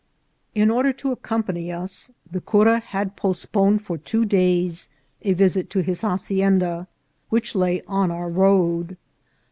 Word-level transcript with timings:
In 0.55 0.71
order 0.71 0.91
to 0.93 1.11
accompany 1.11 1.71
us, 1.71 2.09
the 2.31 2.41
cura 2.41 2.79
had 2.79 3.15
postponed 3.15 3.83
for 3.85 3.99
two 3.99 4.25
days 4.25 4.89
a 5.21 5.33
visit 5.33 5.69
to 5.69 5.81
his 5.83 6.01
hacienda, 6.01 6.87
which 7.29 7.53
lay 7.53 7.83
on 7.87 8.09
our 8.09 8.27
road. 8.27 8.97